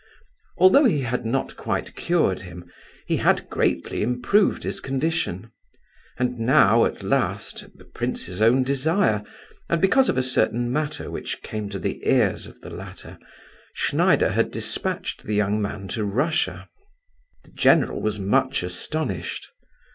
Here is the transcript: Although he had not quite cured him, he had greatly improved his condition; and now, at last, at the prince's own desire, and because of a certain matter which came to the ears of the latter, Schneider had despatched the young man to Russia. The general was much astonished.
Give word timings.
Although 0.57 0.85
he 0.85 1.01
had 1.01 1.25
not 1.25 1.55
quite 1.55 1.95
cured 1.95 2.41
him, 2.41 2.65
he 3.05 3.17
had 3.17 3.47
greatly 3.51 4.01
improved 4.01 4.63
his 4.63 4.79
condition; 4.79 5.51
and 6.17 6.39
now, 6.39 6.85
at 6.85 7.03
last, 7.03 7.61
at 7.61 7.77
the 7.77 7.85
prince's 7.85 8.41
own 8.41 8.63
desire, 8.63 9.21
and 9.69 9.79
because 9.79 10.09
of 10.09 10.17
a 10.17 10.23
certain 10.23 10.73
matter 10.73 11.11
which 11.11 11.43
came 11.43 11.69
to 11.69 11.77
the 11.77 12.01
ears 12.09 12.47
of 12.47 12.61
the 12.61 12.71
latter, 12.71 13.19
Schneider 13.75 14.29
had 14.29 14.49
despatched 14.49 15.23
the 15.23 15.35
young 15.35 15.61
man 15.61 15.87
to 15.89 16.03
Russia. 16.03 16.67
The 17.43 17.51
general 17.51 18.01
was 18.01 18.17
much 18.17 18.63
astonished. 18.63 19.49